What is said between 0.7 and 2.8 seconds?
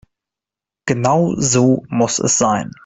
Genau so muss es sein.